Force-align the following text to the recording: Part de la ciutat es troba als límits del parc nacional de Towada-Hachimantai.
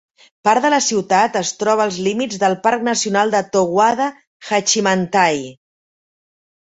Part 0.47 0.63
de 0.67 0.69
la 0.73 0.77
ciutat 0.85 1.35
es 1.41 1.51
troba 1.59 1.83
als 1.89 1.99
límits 2.07 2.41
del 2.45 2.57
parc 2.65 2.87
nacional 2.87 3.35
de 3.37 3.43
Towada-Hachimantai. 3.57 5.47